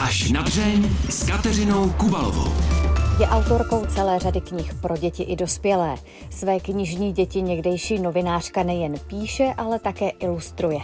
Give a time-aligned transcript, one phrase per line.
[0.00, 2.52] Až na dřeň s Kateřinou Kubalovou.
[3.20, 5.94] Je autorkou celé řady knih pro děti i dospělé.
[6.30, 10.78] Své knižní děti někdejší novinářka nejen píše, ale také ilustruje.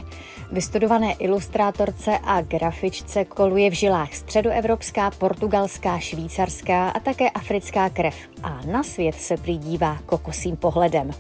[0.53, 8.15] Vystudované ilustrátorce a grafičce koluje v žilách středoevropská, portugalská, švýcarská a také africká krev.
[8.43, 11.11] A na svět se přidívá kokosým pohledem.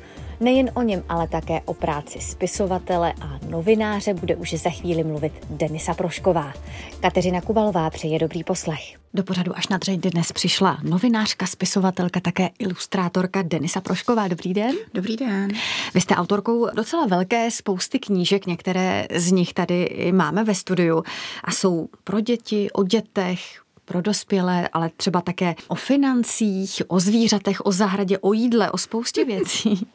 [0.41, 5.32] Nejen o něm, ale také o práci spisovatele a novináře bude už za chvíli mluvit
[5.50, 6.53] Denisa Prošková.
[7.00, 8.81] Kateřina Kubalová přeje dobrý poslech.
[9.14, 14.29] Do pořadu až na dřeň dnes přišla novinářka, spisovatelka, také ilustrátorka Denisa Prošková.
[14.29, 14.75] Dobrý den.
[14.94, 15.49] Dobrý den.
[15.94, 21.03] Vy jste autorkou docela velké spousty knížek, některé z nich tady máme ve studiu
[21.44, 27.66] a jsou pro děti, o dětech, pro dospělé, ale třeba také o financích, o zvířatech,
[27.66, 29.86] o zahradě, o jídle, o spoustě věcí.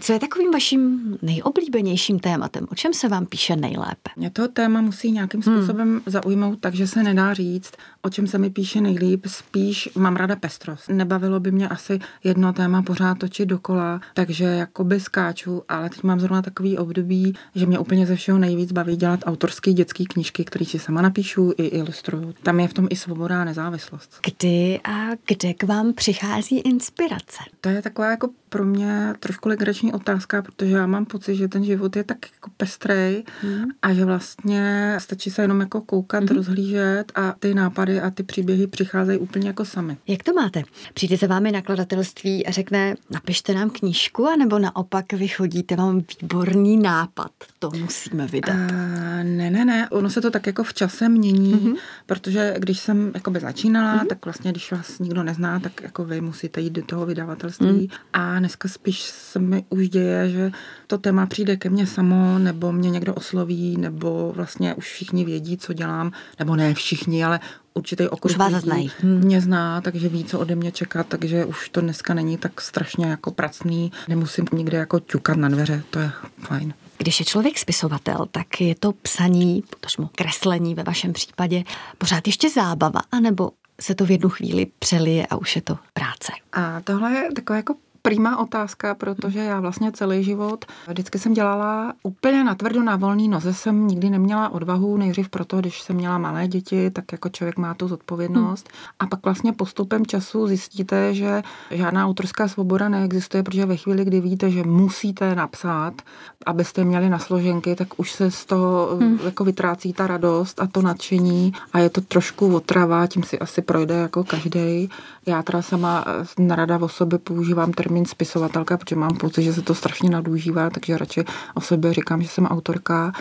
[0.00, 2.66] Co je takovým vaším nejoblíbenějším tématem?
[2.72, 4.10] O čem se vám píše nejlépe?
[4.16, 5.56] Mě to téma musí nějakým hmm.
[5.56, 6.00] způsobem hmm.
[6.06, 7.72] zaujmout, takže se nedá říct,
[8.02, 9.26] o čem se mi píše nejlíp.
[9.26, 10.88] Spíš mám ráda pestrost.
[10.88, 16.20] Nebavilo by mě asi jedno téma pořád točit dokola, takže jakoby skáču, ale teď mám
[16.20, 20.64] zrovna takový období, že mě úplně ze všeho nejvíc baví dělat autorské dětské knížky, které
[20.64, 22.34] si sama napíšu i ilustruju.
[22.42, 24.20] Tam je v tom i svoboda a nezávislost.
[24.26, 27.38] Kdy a kde k vám přichází inspirace?
[27.60, 31.64] To je taková jako pro mě trošku legrační otázka, protože já mám pocit, že ten
[31.64, 33.64] život je tak jako pestrej hmm.
[33.82, 36.36] a že vlastně stačí se jenom jako koukat, hmm.
[36.36, 39.96] rozhlížet a ty nápady a ty příběhy přicházejí úplně jako sami.
[40.08, 40.62] Jak to máte?
[40.94, 46.76] Přijde za vámi nakladatelství a řekne, napište nám knížku, anebo naopak vy chodíte, mám výborný
[46.76, 48.54] nápad, to musíme vydat.
[48.54, 51.74] A, ne, ne, ne, ono se to tak jako v čase mění, hmm.
[52.06, 54.08] protože když jsem jakoby začínala, hmm.
[54.08, 57.88] tak vlastně, když vás nikdo nezná, tak jako vy musíte jít do toho vydavatelství hmm.
[58.12, 60.50] a dneska spíš se mi už děje, že
[60.86, 65.56] to téma přijde ke mně samo, nebo mě někdo osloví, nebo vlastně už všichni vědí,
[65.56, 67.40] co dělám, nebo ne všichni, ale
[67.74, 68.90] určitý okruh vás znají.
[69.02, 73.06] Mě zná, takže ví, co ode mě čekat, takže už to dneska není tak strašně
[73.06, 76.74] jako pracný, nemusím nikde jako ťukat na dveře, to je fajn.
[77.02, 81.64] Když je člověk spisovatel, tak je to psaní, potažmo kreslení ve vašem případě,
[81.98, 86.32] pořád ještě zábava, anebo se to v jednu chvíli přelije a už je to práce.
[86.52, 91.92] A tohle je takové jako prima otázka, protože já vlastně celý život vždycky jsem dělala
[92.02, 96.48] úplně natvrdo na volný noze, jsem nikdy neměla odvahu, nejdřív proto, když jsem měla malé
[96.48, 98.68] děti, tak jako člověk má tu zodpovědnost.
[98.68, 98.96] Hmm.
[98.98, 104.20] A pak vlastně postupem času zjistíte, že žádná autorská svoboda neexistuje, protože ve chvíli, kdy
[104.20, 106.02] víte, že musíte napsat,
[106.46, 109.18] abyste měli na složenky, tak už se z toho hmm.
[109.24, 113.62] jako vytrácí ta radost a to nadšení a je to trošku otrava, tím si asi
[113.62, 114.90] projde jako každý.
[115.26, 116.04] Já teda sama
[116.38, 120.98] narada o sobě používám termín spisovatelka, protože mám pocit, že se to strašně nadužívá, takže
[120.98, 121.24] radši
[121.54, 123.12] o sobě říkám, že jsem autorka.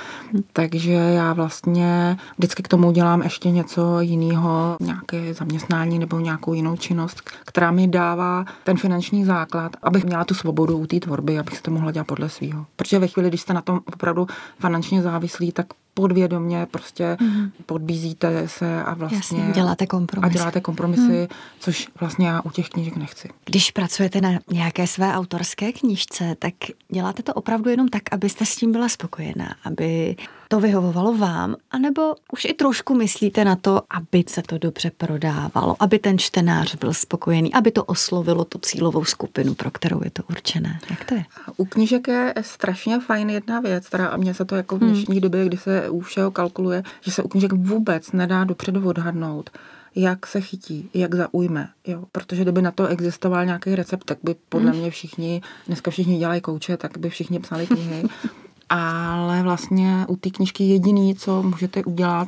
[0.54, 6.78] Takže já vlastně vždycky k tomu dělám ještě něco jiného, nějaké zaměstnání nebo nějakou jinou
[6.78, 11.58] činnost, která mi dává ten finanční základ, abych měla tu svobodu u té tvorby, abych
[11.58, 12.66] si to mohla dělat podle svého.
[12.76, 14.28] Protože ve chvíli, když jste na tom opravdu
[14.60, 17.52] finančně závislí, tak podvědomě prostě mm.
[17.66, 19.18] podbízíte se a vlastně...
[19.18, 20.32] Jasně, děláte kompromisy.
[20.32, 21.28] A děláte kompromisy, mm.
[21.60, 23.30] což vlastně já u těch knížek nechci.
[23.46, 26.54] Když pracujete na nějaké své autorské knížce, tak
[26.90, 30.16] děláte to opravdu jenom tak, abyste s tím byla spokojená, aby
[30.52, 35.76] to vyhovovalo vám, anebo už i trošku myslíte na to, aby se to dobře prodávalo,
[35.80, 40.24] aby ten čtenář byl spokojený, aby to oslovilo tu cílovou skupinu, pro kterou je to
[40.30, 40.80] určené.
[40.90, 41.26] Jak to je?
[41.58, 45.22] U knížek je strašně fajn jedna věc, teda mně se to jako v dnešní hmm.
[45.22, 49.50] době, kdy se u všeho kalkuluje, že se u knížek vůbec nedá dopředu odhadnout
[49.96, 51.70] jak se chytí, jak zaujme.
[51.88, 52.04] Jo.
[52.12, 54.80] Protože kdyby na to existoval nějaký recept, tak by podle hmm.
[54.80, 58.04] mě všichni, dneska všichni dělají kouče, tak by všichni psali knihy.
[58.74, 62.28] ale vlastně u té knižky jediný, co můžete udělat,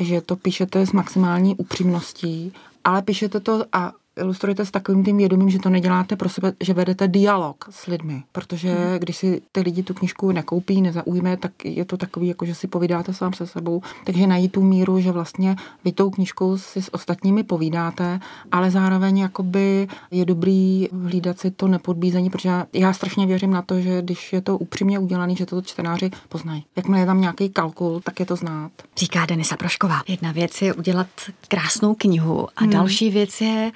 [0.00, 2.52] že to píšete s maximální upřímností,
[2.84, 6.72] ale píšete to a ilustrujete s takovým tím vědomím, že to neděláte pro sebe, že
[6.72, 8.98] vedete dialog s lidmi, protože mm.
[8.98, 12.66] když si ty lidi tu knižku nekoupí, nezaujme, tak je to takový, jako že si
[12.66, 13.82] povídáte sám se sebou.
[14.04, 18.20] Takže najít tu míru, že vlastně vy tou knižkou si s ostatními povídáte,
[18.52, 23.80] ale zároveň jakoby je dobrý hlídat si to nepodbízení, protože já strašně věřím na to,
[23.80, 26.64] že když je to upřímně udělané, že to čtenáři poznají.
[26.76, 28.70] Jakmile je tam nějaký kalkul, tak je to znát.
[28.96, 30.02] Říká Denisa Prošková.
[30.08, 31.06] Jedna věc je udělat
[31.48, 32.70] krásnou knihu a hmm.
[32.70, 33.72] další věc je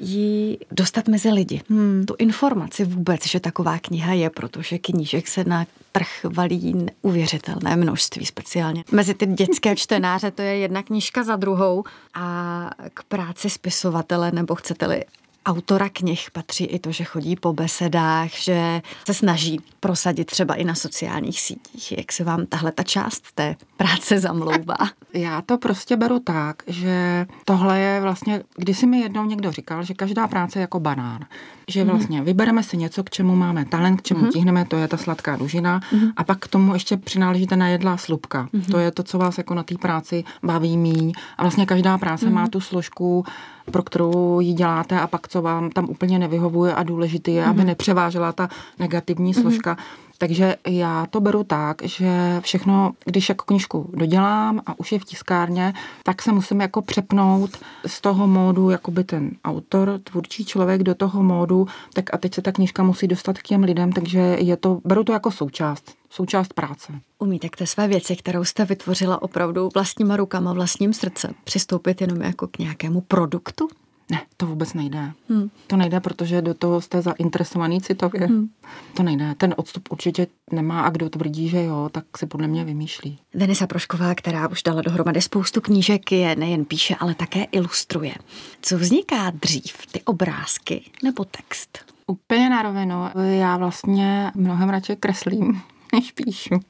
[0.00, 1.62] ji dostat mezi lidi.
[1.68, 2.04] Hmm.
[2.06, 8.26] Tu informaci vůbec, že taková kniha je, protože knížek se na trh valí neuvěřitelné množství
[8.26, 8.84] speciálně.
[8.92, 14.54] Mezi ty dětské čtenáře to je jedna knižka za druhou a k práci spisovatele nebo
[14.54, 15.04] chcete-li
[15.46, 20.64] autora knih patří i to, že chodí po besedách, že se snaží prosadit třeba i
[20.64, 21.98] na sociálních sítích.
[21.98, 24.76] Jak se vám tahle ta část té práce zamlouvá?
[25.12, 29.82] Já to prostě beru tak, že tohle je vlastně, když si mi jednou někdo říkal,
[29.82, 31.24] že každá práce je jako banán.
[31.68, 31.90] Že mhm.
[31.90, 34.32] vlastně vybereme si něco, k čemu máme talent, k čemu mm-hmm.
[34.32, 36.12] tíhneme, to je ta sladká dužina, mm-hmm.
[36.16, 38.48] a pak k tomu ještě přináležíte na jedlá slupka.
[38.54, 38.70] Mm-hmm.
[38.70, 41.12] To je to, co vás jako na té práci baví míň.
[41.38, 42.32] A vlastně každá práce mm-hmm.
[42.32, 43.24] má tu složku,
[43.70, 47.50] pro kterou ji děláte a pak co vám tam úplně nevyhovuje a důležitý je, mm-hmm.
[47.50, 47.66] aby mhm.
[47.66, 49.42] nepřevážela ta negativní mhm.
[49.42, 49.74] složka.
[49.74, 50.09] Mm-hmm.
[50.20, 55.04] Takže já to beru tak, že všechno, když jako knížku dodělám a už je v
[55.04, 55.72] tiskárně,
[56.02, 57.50] tak se musím jako přepnout
[57.86, 62.42] z toho módu, jakoby ten autor, tvůrčí člověk do toho módu, tak a teď se
[62.42, 66.52] ta knížka musí dostat k těm lidem, takže je to, beru to jako součást součást
[66.52, 66.92] práce.
[67.18, 72.22] Umíte k té své věci, kterou jste vytvořila opravdu vlastníma rukama, vlastním srdcem, přistoupit jenom
[72.22, 73.68] jako k nějakému produktu?
[74.10, 75.12] Ne, to vůbec nejde.
[75.28, 75.50] Hmm.
[75.66, 78.26] To nejde, protože do toho jste zainteresovaný citově.
[78.26, 78.48] Hmm.
[78.96, 79.34] To nejde.
[79.34, 83.18] Ten odstup určitě nemá a kdo tvrdí, že jo, tak si podle mě vymýšlí.
[83.34, 88.14] Denisa Prošková, která už dala dohromady spoustu knížek, je nejen píše, ale také ilustruje.
[88.62, 91.78] Co vzniká dřív, ty obrázky nebo text?
[92.06, 92.96] Úplně na rovinu.
[93.38, 95.62] Já vlastně mnohem radši kreslím,
[95.92, 96.60] než píšu.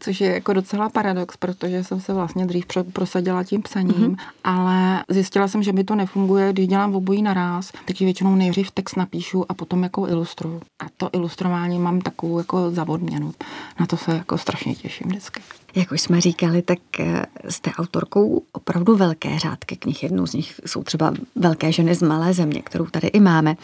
[0.00, 4.16] Což je jako docela paradox, protože jsem se vlastně dřív prosadila tím psaním, mm-hmm.
[4.44, 8.96] ale zjistila jsem, že mi to nefunguje, když dělám obojí naraz, takže většinou nejdřív text
[8.96, 10.60] napíšu a potom jako ilustruju.
[10.84, 13.34] A to ilustrování mám takovou jako zavodměnu.
[13.80, 15.42] Na to se jako strašně těším vždycky.
[15.74, 20.02] Jak už jsme říkali, tak eh, jste autorkou opravdu velké řádky knih.
[20.02, 23.56] Jednou z nich jsou třeba Velké ženy z malé země, kterou tady i máme.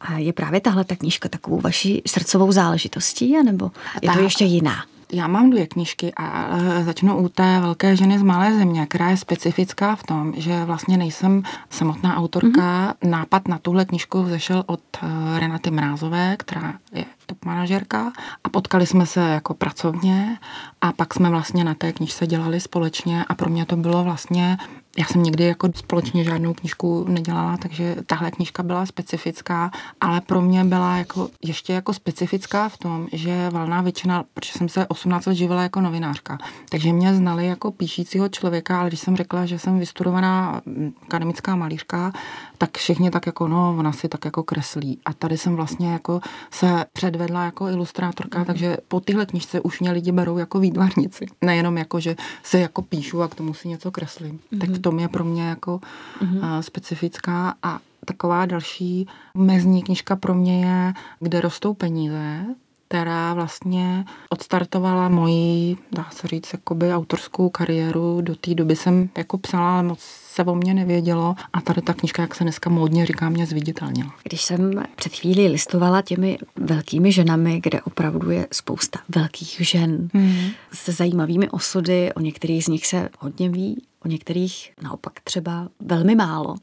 [0.00, 3.70] A je právě tahle ta knížka takovou vaší srdcovou záležitostí, anebo
[4.02, 4.84] je to ještě jiná?
[5.12, 6.48] Já mám dvě knížky a
[6.82, 10.96] začnu u té velké ženy z malé země, která je specifická v tom, že vlastně
[10.96, 12.94] nejsem samotná autorka.
[12.94, 13.10] Mm-hmm.
[13.10, 18.12] Nápad na tuhle knížku vzešel od eh, Renaty Mrázové, která je top manažerka
[18.44, 20.38] a potkali jsme se jako pracovně
[20.80, 24.58] a pak jsme vlastně na té knižce dělali společně a pro mě to bylo vlastně
[24.98, 29.70] já jsem nikdy jako společně žádnou knížku nedělala, takže tahle knížka byla specifická,
[30.00, 34.68] ale pro mě byla jako ještě jako specifická v tom, že valná většina, protože jsem
[34.68, 36.38] se 18 let živila jako novinářka,
[36.68, 40.60] takže mě znali jako píšícího člověka, ale když jsem řekla, že jsem vystudovaná
[41.02, 42.12] akademická malířka,
[42.58, 44.98] tak všichni tak jako, no, ona si tak jako kreslí.
[45.04, 46.20] A tady jsem vlastně jako
[46.50, 48.44] se předvedla jako ilustrátorka, mm.
[48.44, 51.26] takže po tyhle knižce už mě lidi berou jako výtvarnici.
[51.44, 54.40] Nejenom jako, že se jako píšu a k tomu si něco kreslím.
[54.50, 54.58] Mm.
[54.58, 55.80] Tak v tom je pro mě jako
[56.22, 56.36] mm.
[56.36, 62.44] uh, specifická a taková další mezní knižka pro mě je, kde rostou peníze,
[62.88, 68.20] která vlastně odstartovala moji, dá se říct, jakoby autorskou kariéru.
[68.20, 71.94] Do té doby jsem jako psala, ale moc se o mě nevědělo a tady ta
[71.94, 74.14] knižka, jak se dneska módně říká, mě zviditelnila.
[74.22, 80.40] Když jsem před chvílí listovala těmi velkými ženami, kde opravdu je spousta velkých žen mm.
[80.72, 86.14] se zajímavými osudy, o některých z nich se hodně ví, o některých naopak třeba velmi
[86.14, 86.54] málo.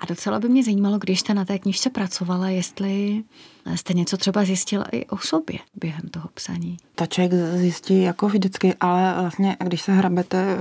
[0.00, 3.24] A docela by mě zajímalo, když jste na té knižce pracovala, jestli
[3.74, 6.76] jste něco třeba zjistila i o sobě během toho psaní.
[6.94, 10.56] To člověk zjistí jako vždycky, ale vlastně, když se hrabete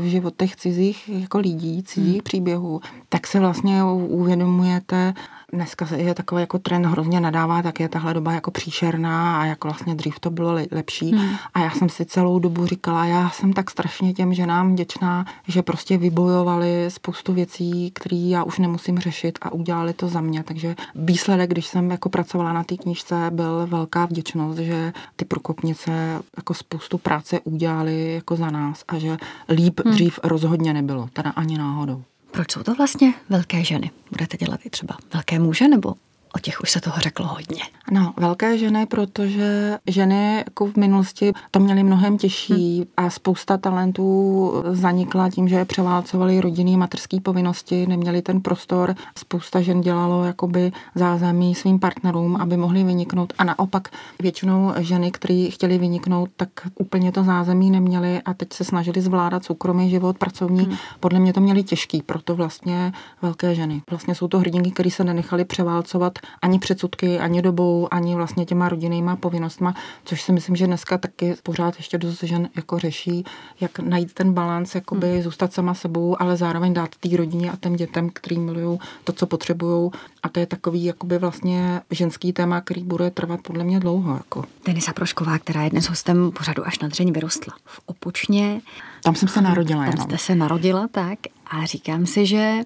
[0.00, 2.22] v životech cizích jako lidí, cizích hmm.
[2.22, 5.14] příběhů, tak se vlastně uvědomujete,
[5.54, 9.68] dneska je takový jako trend hrozně nadává, tak je tahle doba jako příšerná a jako
[9.68, 11.10] vlastně dřív to bylo lepší.
[11.12, 11.36] Hmm.
[11.54, 15.62] A já jsem si celou dobu říkala, já jsem tak strašně těm ženám vděčná, že
[15.62, 20.42] prostě vybojovali spoustu věcí, které já už nemusím řešit a udělali to za mě.
[20.42, 26.22] Takže výsledek, když jsem jako pracovala na té knižce, byl velká vděčnost, že ty prokopnice
[26.36, 29.16] jako spoustu práce udělali jako za nás a že
[29.48, 29.94] líp hmm.
[29.94, 32.02] dřív rozhodně nebylo, teda ani náhodou.
[32.34, 33.90] Proč jsou to vlastně velké ženy?
[34.10, 35.94] Budete dělat i třeba velké muže nebo
[36.36, 37.62] O těch už se toho řeklo hodně.
[37.90, 42.86] No, velké ženy, protože ženy jako v minulosti to měly mnohem těžší hmm.
[42.96, 48.94] a spousta talentů zanikla tím, že je převálcovali rodinný materský povinnosti, neměli ten prostor.
[49.18, 53.88] Spousta žen dělalo jakoby zázemí svým partnerům, aby mohli vyniknout a naopak
[54.22, 59.44] většinou ženy, které chtěli vyniknout, tak úplně to zázemí neměly a teď se snažili zvládat
[59.44, 60.64] soukromý život, pracovní.
[60.64, 60.76] Hmm.
[61.00, 63.82] Podle mě to měli těžký, proto vlastně velké ženy.
[63.90, 68.68] Vlastně jsou to hrdinky, které se nenechali převálcovat ani předsudky, ani dobou, ani vlastně těma
[68.68, 73.24] rodinnýma povinnostma, což si myslím, že dneska taky pořád ještě dost žen jako řeší,
[73.60, 75.22] jak najít ten balans, jakoby hmm.
[75.22, 79.26] zůstat sama sebou, ale zároveň dát té rodině a těm dětem, který milují to, co
[79.26, 79.90] potřebují.
[80.22, 84.14] A to je takový jakoby vlastně ženský téma, který bude trvat podle mě dlouho.
[84.14, 84.44] Jako.
[84.66, 88.60] Denisa Prošková, která je dnes hostem pořadu až na dřeň vyrostla v Opočně.
[89.02, 89.84] Tam jsem se narodila.
[89.84, 90.06] Tam jenom.
[90.06, 91.18] jste se narodila, tak.
[91.46, 92.60] A říkám si, že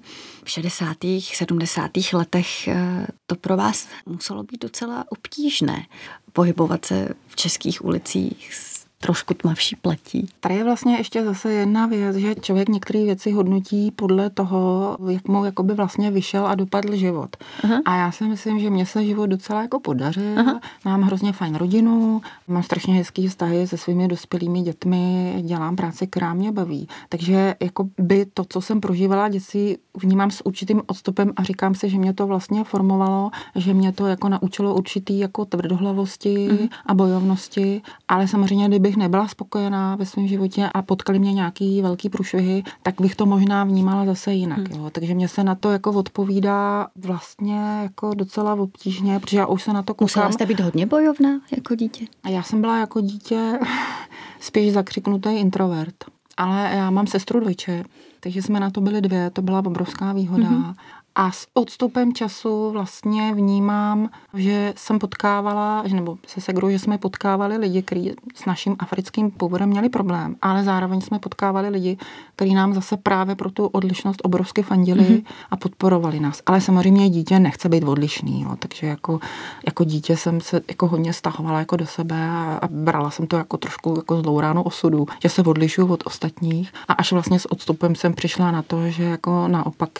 [0.44, 0.97] v 60.
[1.35, 1.90] 70.
[2.12, 5.87] letech eh, to pro vás muselo být docela obtížné
[6.32, 8.54] pohybovat se v českých ulicích
[9.00, 10.28] trošku tmavší pletí.
[10.40, 15.28] Tady je vlastně ještě zase jedna věc, že člověk některé věci hodnotí podle toho, jak
[15.28, 17.37] mu jakoby vlastně vyšel a dopadl život.
[17.64, 17.81] Aha.
[17.85, 20.38] A já si myslím, že mě se život docela jako podařil.
[20.38, 20.61] Aha.
[20.85, 26.35] Mám hrozně fajn rodinu, mám strašně hezký vztahy se svými dospělými dětmi, dělám práci, která
[26.35, 26.88] mě baví.
[27.09, 31.90] Takže jako by to, co jsem prožívala dětství, vnímám s určitým odstupem a říkám si,
[31.90, 36.69] že mě to vlastně formovalo, že mě to jako naučilo určitý jako tvrdohlavosti mm.
[36.87, 42.09] a bojovnosti, ale samozřejmě, kdybych nebyla spokojená ve svém životě a potkali mě nějaký velký
[42.09, 44.59] průšvihy, tak bych to možná vnímala zase jinak.
[44.59, 44.80] Mm.
[44.80, 44.90] Jo.
[44.90, 49.73] Takže mě se na to jako odpovídá vlastně jako docela obtížně, protože já už se
[49.73, 50.04] na to koukám.
[50.04, 52.07] Musela jste být hodně bojovná jako dítě?
[52.23, 53.59] A já jsem byla jako dítě
[54.40, 56.04] spíš zakřiknutý introvert.
[56.37, 57.85] Ale já mám sestru dvojče,
[58.21, 60.49] takže jsme na to byli dvě, to byla obrovská výhoda.
[60.49, 60.75] Mm-hmm.
[61.21, 67.57] A s odstupem času vlastně vnímám, že jsem potkávala, nebo se segrou, že jsme potkávali
[67.57, 71.99] lidi, kteří s naším africkým původem měli problém, ale zároveň jsme potkávali lidi,
[72.37, 75.25] kteří nám zase právě pro tu odlišnost obrovsky fandili mm-hmm.
[75.51, 76.43] a podporovali nás.
[76.47, 79.21] Ale samozřejmě dítě nechce být odlišný, jo, takže jako,
[79.67, 83.37] jako dítě jsem se jako hodně stahovala jako do sebe a, a brala jsem to
[83.37, 87.53] jako trošku jako zlou ránu osudu, že se odlišuju od ostatních a až vlastně s
[87.53, 89.91] odstupem jsem přišla na to, že jako naopak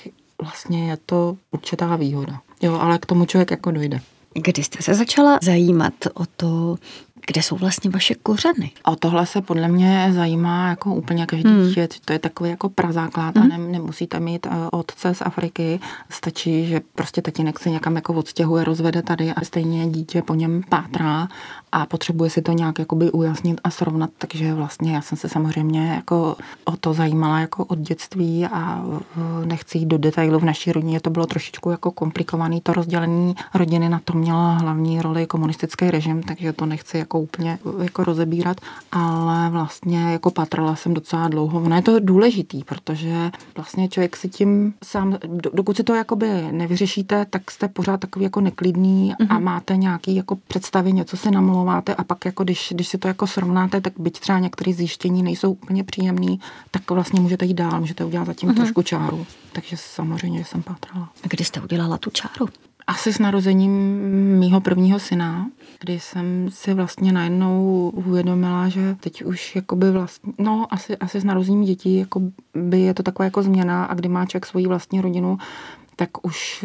[0.43, 2.41] vlastně je to určitá výhoda.
[2.63, 4.01] Jo, ale k tomu člověk jako dojde.
[4.35, 6.77] Kdy jste se začala zajímat o to,
[7.29, 8.71] kde jsou vlastně vaše kořeny?
[8.85, 11.69] O tohle se podle mě zajímá jako úplně každý hmm.
[11.69, 11.89] dítě.
[12.05, 13.53] To je takový jako prazáklad hmm.
[13.53, 15.81] a ne, nemusíte mít uh, otce z Afriky.
[16.11, 20.63] Stačí, že prostě tatínek se někam jako odstěhuje, rozvede tady a stejně dítě po něm
[20.69, 21.29] pátrá
[21.73, 24.11] a potřebuje si to nějak jakoby ujasnit a srovnat.
[24.19, 29.01] Takže vlastně já jsem se samozřejmě jako o to zajímala jako od dětství a uh,
[29.45, 30.39] nechci jít do detailů.
[30.39, 32.61] V naší rodině to bylo trošičku jako komplikovaný.
[32.61, 37.59] To rozdělení rodiny na to měla hlavní roli komunistický režim, takže to nechci jako úplně
[37.83, 38.61] jako rozebírat,
[38.93, 41.63] ale vlastně jako patrala jsem docela dlouho.
[41.63, 45.19] Ono je to důležitý, protože vlastně člověk si tím sám,
[45.53, 49.27] dokud si to jakoby nevyřešíte, tak jste pořád takový jako neklidný mm-hmm.
[49.31, 49.45] a mhm.
[49.45, 53.27] máte nějaký jako představy, něco si namlouváte a pak jako když, když si to jako
[53.27, 58.05] srovnáte, tak byť třeba některé zjištění nejsou úplně příjemný, tak vlastně můžete jít dál, můžete
[58.05, 58.57] udělat zatím mm-hmm.
[58.57, 59.27] trošku čáru.
[59.53, 61.09] Takže samozřejmě jsem pátrala.
[61.25, 62.49] A kdy jste udělala tu čáru?
[62.89, 63.99] Asi s narozením
[64.39, 70.67] mýho prvního syna, kdy jsem si vlastně najednou uvědomila, že teď už jakoby vlastně, no
[70.71, 72.21] asi, asi s narozením dětí jako
[72.55, 75.39] by je to taková jako změna a kdy má člověk svoji vlastní rodinu,
[75.97, 76.65] tak už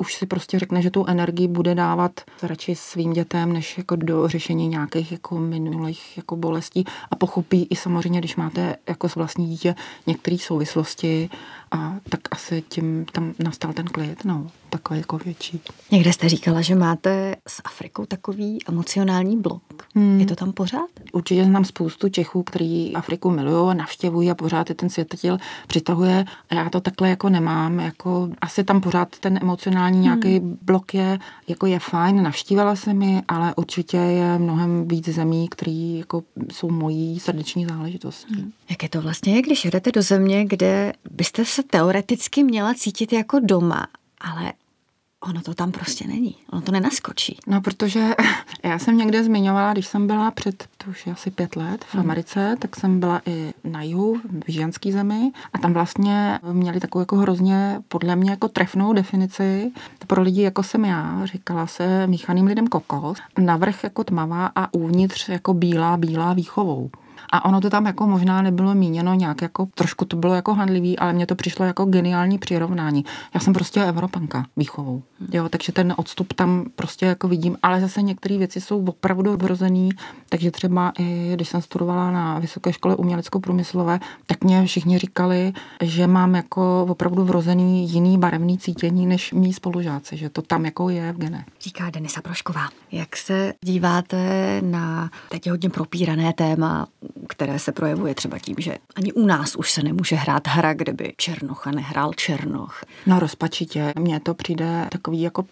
[0.00, 4.28] už si prostě řekne, že tu energii bude dávat radši svým dětem, než jako do
[4.28, 6.84] řešení nějakých jako minulých jako bolestí.
[7.10, 9.74] A pochopí i samozřejmě, když máte jako s vlastní dítě
[10.06, 11.30] některé souvislosti
[11.70, 15.60] a tak asi tím tam nastal ten klid, no, takový jako větší.
[15.90, 19.62] Někde jste říkala, že máte s Afrikou takový emocionální blok.
[19.94, 20.20] Hmm.
[20.20, 20.88] Je to tam pořád?
[21.12, 26.24] Určitě znám spoustu Čechů, kteří Afriku milují, navštěvují a pořád je ten světotil přitahuje.
[26.50, 27.80] A já to takhle jako nemám.
[27.80, 30.58] Jako, asi tam pořád ten emocionální nějaký hmm.
[30.62, 31.18] blok je,
[31.48, 36.70] jako je fajn, navštívala jsem mi, ale určitě je mnohem víc zemí, které jako jsou
[36.70, 38.34] mojí srdeční záležitostí.
[38.34, 38.52] Hmm.
[38.70, 43.40] Jak je to vlastně, když jedete do země, kde byste se teoreticky měla cítit jako
[43.42, 43.86] doma,
[44.20, 44.52] ale
[45.20, 46.34] ono to tam prostě není.
[46.52, 47.38] Ono to nenaskočí.
[47.46, 48.08] No, protože
[48.62, 51.94] já jsem někde zmiňovala, když jsem byla před, to už je asi pět let v
[51.94, 52.00] hmm.
[52.02, 57.02] Americe, tak jsem byla i na jihu, v ženský zemi a tam vlastně měli takovou
[57.02, 59.72] jako hrozně, podle mě jako trefnou definici
[60.06, 65.28] pro lidi jako jsem já, říkala se míchaným lidem kokos, navrch jako tmavá a uvnitř
[65.28, 66.90] jako bílá, bílá výchovou.
[67.32, 70.98] A ono to tam jako možná nebylo míněno nějak jako, trošku to bylo jako handlivý,
[70.98, 73.04] ale mně to přišlo jako geniální přirovnání.
[73.34, 75.02] Já jsem prostě Evropanka výchovou.
[75.32, 79.90] Jo, takže ten odstup tam prostě jako vidím, ale zase některé věci jsou opravdu vrozený,
[80.28, 85.52] takže třeba i když jsem studovala na Vysoké škole umělecko-průmyslové, tak mě všichni říkali,
[85.82, 90.88] že mám jako opravdu vrozený jiný barevný cítění než mý spolužáci, že to tam jako
[90.88, 91.44] je v gene.
[91.60, 92.68] Říká Denisa Prošková.
[92.92, 96.86] Jak se díváte na teď hodně propírané téma
[97.28, 100.92] které se projevuje třeba tím, že ani u nás už se nemůže hrát hra, kde
[100.92, 102.84] by Černocha nehrál Černoch.
[103.06, 103.92] No rozpačitě.
[103.98, 105.44] Mně to přijde takový jako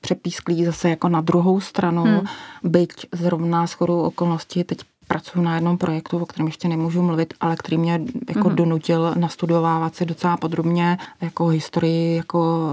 [0.00, 2.20] přepísklý zase jako na druhou stranu, hmm.
[2.62, 7.56] byť zrovna schodu okolností teď pracuji na jednom projektu, o kterém ještě nemůžu mluvit, ale
[7.56, 8.54] který mě jako mm-hmm.
[8.54, 12.68] donutil nastudovávat si docela podrobně jako historii jako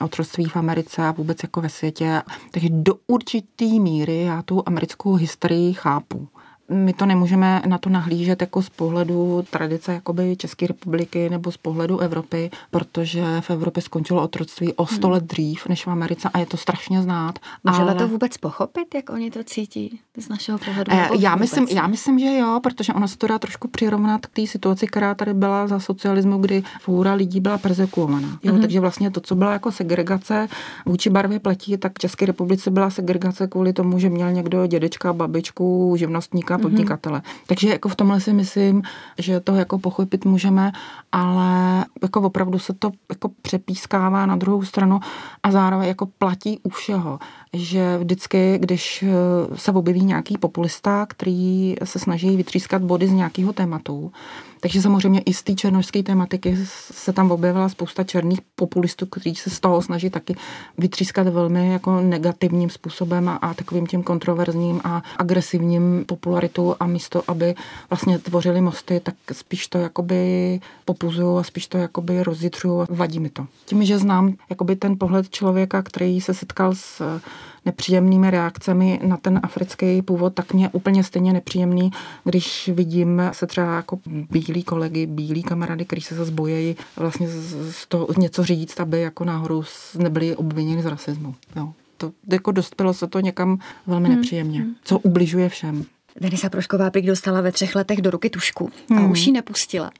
[0.00, 2.22] otroctví v Americe a vůbec jako ve světě.
[2.50, 6.28] Takže do určitý míry já tu americkou historii chápu
[6.70, 11.56] my to nemůžeme na to nahlížet jako z pohledu tradice jakoby České republiky nebo z
[11.56, 15.12] pohledu Evropy, protože v Evropě skončilo otroctví o sto hmm.
[15.14, 17.38] let dřív než v Americe a je to strašně znát.
[17.64, 17.94] Můžeme ale...
[17.94, 20.92] to vůbec pochopit, jak oni to cítí z našeho pohledu?
[20.94, 24.30] Eh, já myslím, já myslím, že jo, protože ona se to dá trošku přirovnat k
[24.30, 28.38] té situaci, která tady byla za socialismu, kdy fůra lidí byla persekuovaná.
[28.42, 28.60] Jo, hmm.
[28.60, 30.48] Takže vlastně to, co byla jako segregace
[30.86, 35.12] vůči barvě pletí, tak v České republice byla segregace kvůli tomu, že měl někdo dědečka,
[35.12, 36.62] babičku, živnostníka, mhm.
[36.62, 37.18] podnikatele.
[37.18, 37.46] Mm-hmm.
[37.46, 38.82] Takže jako v tomhle si myslím,
[39.18, 40.72] že to jako pochopit můžeme,
[41.12, 45.00] ale jako opravdu se to jako přepískává na druhou stranu
[45.42, 47.18] a zároveň jako platí u všeho,
[47.52, 53.52] že vždycky, když eh, se objeví nějaký populista, který se snaží vytřískat body z nějakého
[53.52, 54.12] tématu,
[54.60, 56.56] takže samozřejmě i z té černožské tematiky
[56.90, 60.36] se tam objevila spousta černých populistů, kteří se z toho snaží taky
[60.78, 67.22] vytřískat velmi jako negativním způsobem a, a takovým tím kontroverzním a agresivním popularitou a místo,
[67.28, 67.54] aby
[67.90, 73.20] vlastně tvořili mosty, tak spíš to jakoby popuzují a spíš to jakoby rozjitřují a vadí
[73.20, 73.46] mi to.
[73.64, 77.20] Tím, že znám jakoby ten pohled člověka, který se setkal s
[77.68, 81.90] nepříjemnými reakcemi na ten africký původ, tak mě úplně stejně nepříjemný,
[82.24, 83.98] když vidím se třeba jako
[84.30, 87.28] bílí kolegy, bílí kamarády, kteří se zase bojejí vlastně
[87.70, 89.62] z toho něco říct, aby jako náhodou
[89.98, 91.34] nebyli obviněni z rasismu.
[91.56, 91.72] Jo.
[91.96, 94.16] To jako dospělo se to někam velmi hmm.
[94.16, 95.84] nepříjemně, co ubližuje všem.
[96.20, 99.10] Denisa Prošková prý dostala ve třech letech do ruky tušku a hmm.
[99.10, 99.90] už ji nepustila.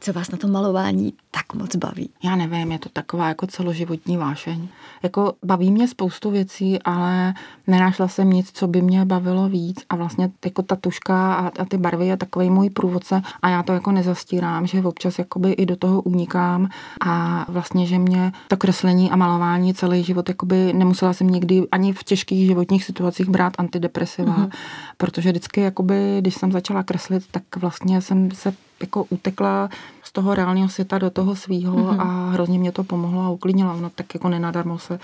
[0.00, 2.10] Co vás na tom malování tak moc baví?
[2.24, 4.68] Já nevím, je to taková jako celoživotní vášeň.
[5.02, 7.34] Jako baví mě spoustu věcí, ale
[7.66, 11.64] nenašla jsem nic, co by mě bavilo víc a vlastně jako ta tuška a, a
[11.64, 15.66] ty barvy je takový můj průvodce a já to jako nezastírám, že občas jakoby i
[15.66, 16.68] do toho unikám
[17.00, 21.92] a vlastně, že mě to kreslení a malování celý život jakoby nemusela jsem nikdy ani
[21.92, 24.50] v těžkých životních situacích brát antidepresiva, mm-hmm.
[24.96, 29.68] protože vždycky vždycky, jakoby, když jsem začala kreslit, tak vlastně jsem se jako utekla
[30.02, 32.00] z toho reálného světa do toho svýho mm-hmm.
[32.00, 33.74] a hrozně mě to pomohlo a uklidnilo.
[33.74, 34.98] Ono tak jako nenadarmo se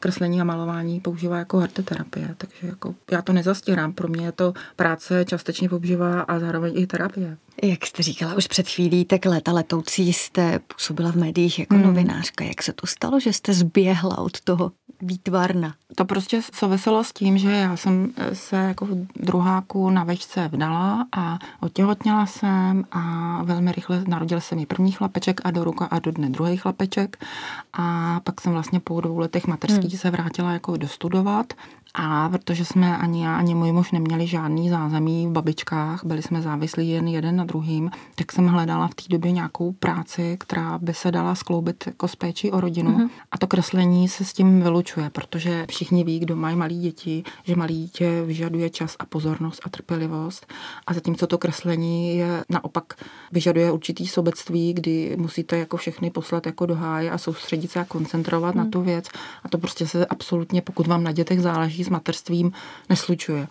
[0.00, 3.92] kreslení a malování používá jako arteterapie, takže jako já to nezastírám.
[3.92, 7.36] Pro mě je to práce částečně obživa a zároveň i terapie.
[7.62, 11.84] Jak jste říkala už před chvílí, tak léta letoucí jste působila v médiích jako hmm.
[11.84, 12.44] novinářka.
[12.44, 15.74] Jak se to stalo, že jste zběhla od toho výtvarna?
[15.96, 21.06] To prostě souviselo s tím, že já jsem se jako v druháku na večce vdala
[21.16, 23.02] a otěhotněla jsem a
[23.42, 27.24] velmi rychle narodil se mi první chlapeček a do ruka a do dne druhý chlapeček
[27.72, 29.98] a pak jsem vlastně po dvou letech mateřských hmm.
[29.98, 31.52] se vrátila jako dostudovat
[31.94, 36.42] a protože jsme ani já, ani můj muž neměli žádný zázemí v babičkách, byli jsme
[36.42, 40.94] závislí jen jeden na druhým, tak jsem hledala v té době nějakou práci, která by
[40.94, 42.90] se dala skloubit jako s péčí o rodinu.
[42.90, 43.10] Mm-hmm.
[43.32, 47.56] A to kreslení se s tím vylučuje, protože všichni ví, kdo mají malé děti, že
[47.56, 50.46] malé dítě vyžaduje čas a pozornost a trpělivost.
[50.86, 52.94] A zatímco to kreslení je naopak
[53.32, 57.84] vyžaduje určitý sobectví, kdy musíte jako všechny poslat jako do háje a soustředit se a
[57.84, 58.58] koncentrovat mm.
[58.58, 58.70] na mhm.
[58.70, 59.08] tu věc.
[59.44, 62.52] A to prostě se absolutně, pokud vám na dětech záleží, s mateřstvím
[62.88, 63.48] neslučuje.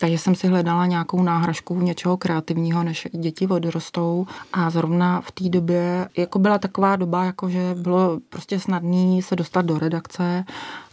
[0.00, 5.48] Takže jsem si hledala nějakou náhražku něčeho kreativního, než děti odrostou a zrovna v té
[5.48, 10.44] době, jako byla taková doba, jako že bylo prostě snadné se dostat do redakce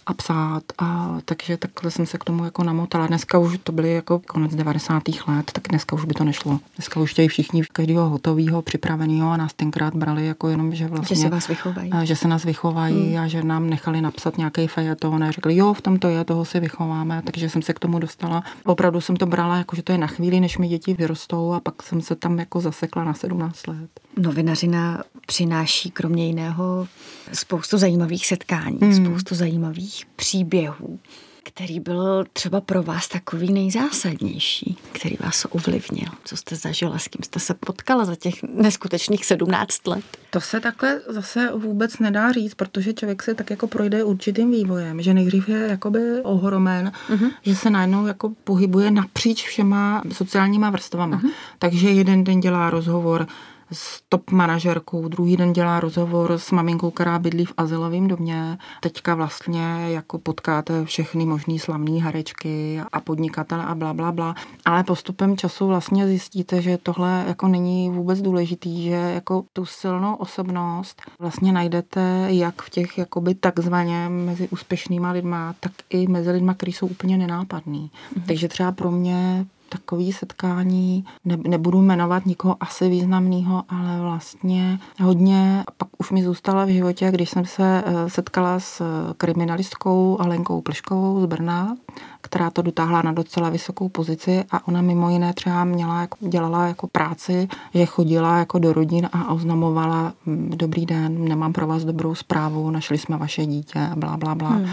[0.08, 0.63] a psát.
[0.78, 3.08] A takže takhle jsem se k tomu jako namotala.
[3.08, 5.04] Dneska už to byly jako konec 90.
[5.28, 6.60] let, tak dneska už by to nešlo.
[6.76, 11.15] Dneska už chtějí všichni každého hotového, připraveného a nás tenkrát brali jako jenom, že vlastně...
[11.15, 11.91] Že se vás vychovají.
[12.04, 13.24] Že se nás vychovají hmm.
[13.24, 16.46] a že nám nechali napsat nějaký fejeton a řekli, jo, v tom to je, toho
[16.46, 18.43] si vychováme, takže jsem se k tomu dostala.
[18.65, 21.60] Opravdu jsem to brala jako, že to je na chvíli, než mi děti vyrostou a
[21.60, 23.89] pak jsem se tam jako zasekla na 17 let.
[24.17, 26.88] Novinařina přináší kromě jiného
[27.34, 29.06] spoustu zajímavých setkání, hmm.
[29.06, 30.99] spoustu zajímavých příběhů.
[31.43, 36.10] Který byl třeba pro vás takový nejzásadnější, který vás ovlivnil?
[36.23, 40.03] Co jste zažila, s kým jste se potkala za těch neskutečných 17 let?
[40.29, 45.01] To se takhle zase vůbec nedá říct, protože člověk se tak jako projde určitým vývojem,
[45.01, 47.31] že nejdřív je jakoby ohromen, uh-huh.
[47.41, 51.21] že se najednou jako pohybuje napříč všema sociálníma vrstvama.
[51.21, 51.31] Uh-huh.
[51.60, 53.27] Takže jeden den dělá rozhovor
[53.71, 58.58] s top manažerkou, druhý den dělá rozhovor s maminkou, která bydlí v azylovém domě.
[58.82, 64.36] Teďka vlastně jako potkáte všechny možný slavné herečky a podnikatele a bla, bla, bla.
[64.65, 70.15] Ale postupem času vlastně zjistíte, že tohle jako není vůbec důležitý, že jako tu silnou
[70.15, 76.53] osobnost vlastně najdete jak v těch jakoby takzvaně mezi úspěšnýma lidma, tak i mezi lidma,
[76.53, 77.91] kteří jsou úplně nenápadní.
[77.91, 78.23] Mm-hmm.
[78.27, 85.63] Takže třeba pro mě takový setkání, ne, nebudu jmenovat nikoho asi významného, ale vlastně hodně,
[85.77, 88.82] pak už mi zůstala v životě, když jsem se eh, setkala s
[89.17, 91.77] kriminalistkou Alenkou Pleškovou z Brna,
[92.21, 96.67] která to dotáhla na docela vysokou pozici a ona mimo jiné třeba měla, jako, dělala
[96.67, 101.86] jako práci, že chodila jako do rodin a oznamovala hm, dobrý den, nemám pro vás
[101.86, 104.49] dobrou zprávu, našli jsme vaše dítě a blá, blá, blá.
[104.49, 104.67] Hmm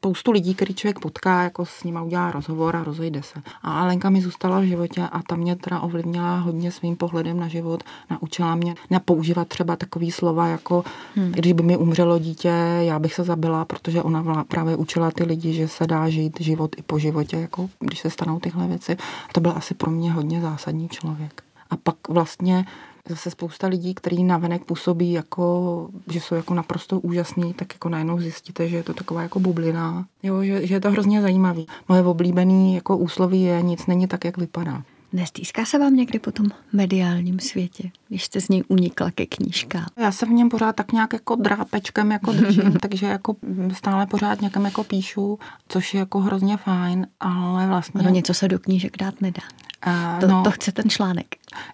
[0.00, 3.42] spoustu lidí, který člověk potká, jako s nima udělá rozhovor a rozejde se.
[3.62, 7.48] A Alenka mi zůstala v životě a ta mě teda ovlivnila hodně svým pohledem na
[7.48, 7.84] život.
[8.10, 10.84] Naučila mě nepoužívat třeba takový slova, jako
[11.16, 11.32] hmm.
[11.32, 15.52] když by mi umřelo dítě, já bych se zabila, protože ona právě učila ty lidi,
[15.52, 18.96] že se dá žít život i po životě, jako když se stanou tyhle věci.
[19.28, 21.42] A to byl asi pro mě hodně zásadní člověk.
[21.70, 22.64] A pak vlastně
[23.08, 28.20] zase spousta lidí, kteří navenek působí jako, že jsou jako naprosto úžasný, tak jako najednou
[28.20, 30.06] zjistíte, že je to taková jako bublina.
[30.22, 31.66] Jo, že, že je to hrozně zajímavý.
[31.88, 34.82] Moje oblíbený jako úsloví je, nic není tak, jak vypadá.
[35.12, 39.86] Nestýská se vám někdy po tom mediálním světě, když jste z něj unikla ke knížkám?
[39.96, 43.36] Já se v něm pořád tak nějak jako drápečkem jako držím, takže jako
[43.72, 48.02] stále pořád někam jako píšu, což je jako hrozně fajn, ale vlastně...
[48.02, 49.42] No něco se do knížek dát nedá.
[49.86, 51.26] Uh, to, no, to chce ten článek.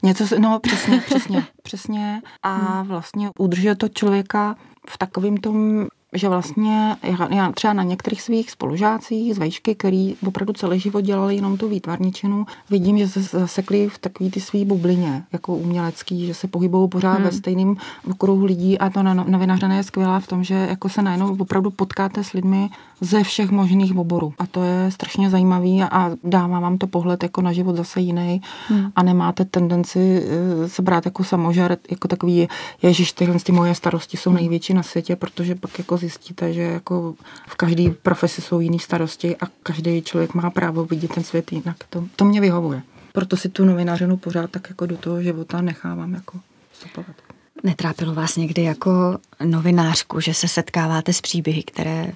[0.03, 2.23] Něco, no přesně, přesně, přesně.
[2.43, 2.89] A hmm.
[2.89, 4.57] vlastně udržuje to člověka
[4.89, 5.87] v takovém tom
[6.19, 11.01] že vlastně já, já třeba na některých svých spolužácích z vejšky, který opravdu celý život
[11.01, 16.27] dělali jenom tu výtvarničinu, vidím, že se zasekli v takový ty svý bublině, jako umělecký,
[16.27, 17.25] že se pohybují pořád hmm.
[17.25, 17.77] ve stejném
[18.11, 21.71] okruhu lidí a to na novinařené je skvělá v tom, že jako se najednou opravdu
[21.71, 22.69] potkáte s lidmi
[23.01, 24.33] ze všech možných oborů.
[24.39, 28.41] A to je strašně zajímavý a dává vám to pohled jako na život zase jiný
[28.69, 28.93] hmm.
[28.97, 32.49] a nemáte tendenci eh, se brát jako samožer, jako takový,
[32.83, 37.15] ježiš, tyhle ty moje starosti jsou největší na světě, protože pak jako zjistíte, že jako
[37.49, 41.77] v každé profesi jsou jiné starosti a každý člověk má právo vidět ten svět jinak.
[41.91, 42.83] To, to mě vyhovuje.
[43.13, 46.39] Proto si tu novinařinu pořád tak jako do toho života nechávám jako
[46.73, 47.17] vstupovat.
[47.63, 52.13] Netrápilo vás někdy jako novinářku, že se setkáváte s příběhy, které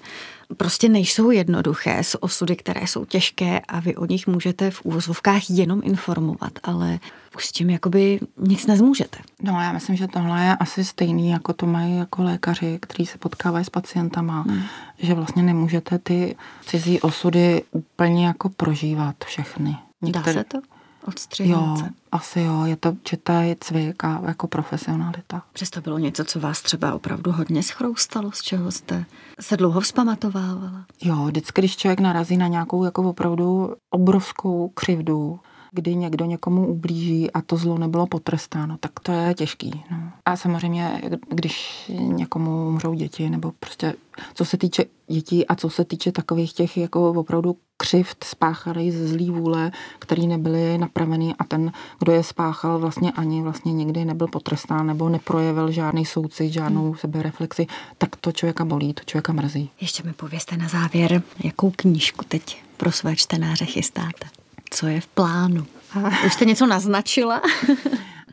[0.57, 5.51] prostě nejsou jednoduché, s osudy, které jsou těžké a vy o nich můžete v úvozovkách
[5.51, 6.99] jenom informovat, ale
[7.37, 9.19] už s tím jakoby nic nezmůžete.
[9.43, 13.19] No já myslím, že tohle je asi stejný, jako to mají jako lékaři, kteří se
[13.19, 14.63] potkávají s pacientama, hmm.
[14.99, 16.37] že vlastně nemůžete ty
[16.67, 19.77] cizí osudy úplně jako prožívat všechny.
[20.03, 20.35] Některé...
[20.35, 20.59] Dá se to?
[21.07, 25.43] Odstřihnout jo, asi jo, je to četá cvik a jako profesionalita.
[25.53, 29.05] Přesto bylo něco, co vás třeba opravdu hodně schroustalo, z čeho jste
[29.41, 30.85] se dlouho vzpamatovávala?
[31.03, 35.41] Jo, vždycky, když člověk narazí na nějakou jako opravdu obrovskou křivdu,
[35.73, 39.85] kdy někdo někomu ublíží a to zlo nebylo potrestáno, tak to je těžký.
[39.91, 39.99] No.
[40.25, 43.95] A samozřejmě, když někomu umřou děti, nebo prostě
[44.35, 49.09] co se týče dětí a co se týče takových těch jako opravdu křivt spáchaných ze
[49.09, 54.27] zlý vůle, který nebyly napravený a ten, kdo je spáchal, vlastně ani vlastně nikdy nebyl
[54.27, 56.97] potrestán nebo neprojevil žádný soucit, žádnou hmm.
[56.97, 57.67] sebereflexi,
[57.99, 59.71] tak to člověka bolí, to člověka mrzí.
[59.81, 64.27] Ještě mi pověste na závěr, jakou knížku teď pro své čtenáře chystáte
[64.71, 65.67] co je v plánu.
[66.27, 67.43] Už jste něco naznačila?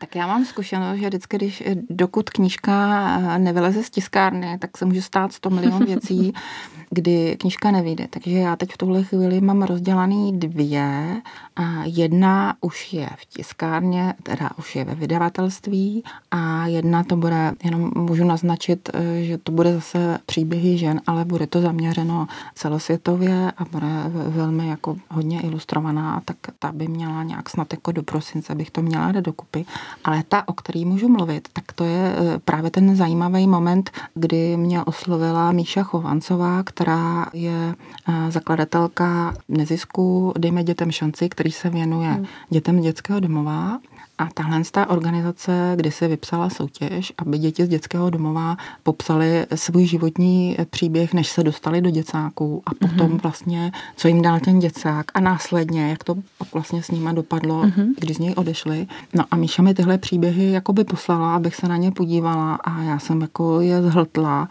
[0.00, 5.02] Tak já mám zkušenost, že vždycky, když dokud knížka nevyleze z tiskárny, tak se může
[5.02, 6.32] stát 100 milion věcí,
[6.90, 8.06] kdy knížka nevyjde.
[8.10, 11.20] Takže já teď v tuhle chvíli mám rozdělaný dvě.
[11.56, 17.52] A jedna už je v tiskárně, teda už je ve vydavatelství a jedna to bude,
[17.64, 23.52] jenom můžu naznačit, e, že to bude zase příběhy žen, ale bude to zaměřeno celosvětově
[23.56, 23.86] a bude
[24.28, 28.82] velmi jako hodně ilustrovaná, tak ta by měla nějak snad jako do prosince bych to
[28.82, 29.64] měla dát dokupy.
[30.04, 34.56] Ale ta, o který můžu mluvit, tak to je e, právě ten zajímavý moment, kdy
[34.56, 37.74] mě oslovila Míša Chovancová, která je
[38.08, 42.26] e, zakladatelka nezisku Dejme dětem šanci, který se věnuje hmm.
[42.50, 43.78] dětem dětského domova.
[44.18, 49.86] A tahle ta organizace, kdy se vypsala soutěž, aby děti z dětského domova popsali svůj
[49.86, 53.22] životní příběh, než se dostali do děcáků a potom mm-hmm.
[53.22, 57.62] vlastně, co jim dal ten děcák a následně, jak to pak vlastně s nima dopadlo,
[57.62, 57.86] mm-hmm.
[57.98, 58.86] když z něj odešli.
[59.14, 62.82] No a Míša mi tyhle příběhy jako by poslala, abych se na ně podívala a
[62.82, 64.48] já jsem jako je zhltla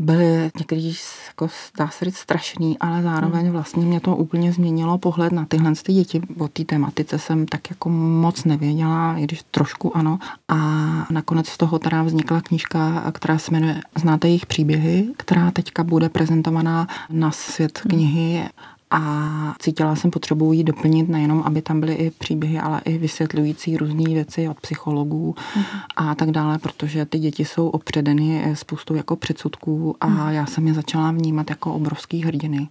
[0.00, 0.92] byly někdy
[1.26, 3.52] jako, dá se říct, strašný, ale zároveň hmm.
[3.52, 6.22] vlastně mě to úplně změnilo pohled na tyhle ty děti.
[6.38, 10.18] O té tematice jsem tak jako moc nevěděla, i když trošku ano.
[10.48, 10.56] A
[11.10, 16.08] nakonec z toho teda vznikla knížka, která se jmenuje Znáte jejich příběhy, která teďka bude
[16.08, 17.90] prezentovaná na svět hmm.
[17.90, 18.44] knihy
[18.90, 23.76] a cítila jsem potřebu jí doplnit nejenom, aby tam byly i příběhy, ale i vysvětlující
[23.76, 25.62] různé věci od psychologů mm.
[25.96, 30.28] a tak dále, protože ty děti jsou opředeny spoustou jako předsudků a mm.
[30.28, 32.68] já jsem je začala vnímat jako obrovský hrdiny.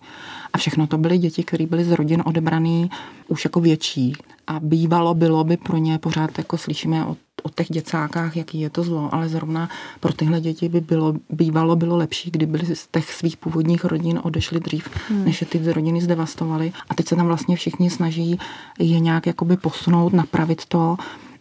[0.53, 2.91] A všechno to byly děti, které byly z rodin odebraný
[3.27, 4.13] už jako větší.
[4.47, 8.69] A bývalo bylo by pro ně, pořád jako slyšíme od o těch děcákách, jaký je
[8.69, 13.13] to zlo, ale zrovna pro tyhle děti by bylo, bývalo bylo lepší, kdyby z těch
[13.13, 15.25] svých původních rodin odešli dřív, hmm.
[15.25, 16.71] než je ty rodiny zdevastovaly.
[16.89, 18.39] A teď se tam vlastně všichni snaží
[18.79, 20.97] je nějak jakoby posunout, napravit to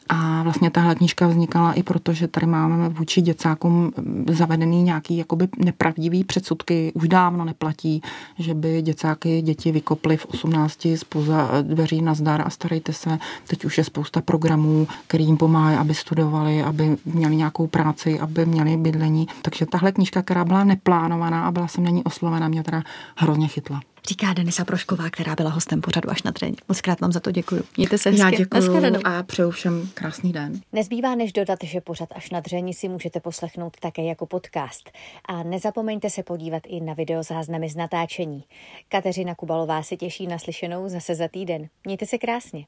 [0.08, 3.92] a vlastně tahle knížka vznikala i proto, že tady máme vůči děcákům
[4.30, 6.92] zavedený nějaký jakoby nepravdivý předsudky.
[6.94, 8.02] Už dávno neplatí,
[8.38, 13.18] že by děcáky děti vykoply v 18 spoza dveří na zdar a starejte se.
[13.46, 18.46] Teď už je spousta programů, který jim pomáhají, aby studovali, aby měli nějakou práci, aby
[18.46, 19.28] měli bydlení.
[19.42, 22.82] Takže tahle knížka, která byla neplánovaná a byla jsem na ní oslovena, mě teda
[23.16, 26.56] hrozně chytla říká Denisa Prošková, která byla hostem pořadu až na tréně.
[26.68, 27.62] Moc krát vám za to děkuji.
[27.76, 28.22] Mějte se hezky.
[28.22, 30.60] Já děkuji a přeju všem krásný den.
[30.72, 34.90] Nezbývá než dodat, že pořad až na dření si můžete poslechnout také jako podcast.
[35.24, 38.44] A nezapomeňte se podívat i na video záznamy z natáčení.
[38.88, 41.68] Kateřina Kubalová se těší na slyšenou zase za týden.
[41.84, 42.48] Mějte se krásně.